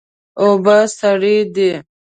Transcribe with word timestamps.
اوبه 0.41 0.77
سړې 0.97 1.37
دي. 1.55 1.71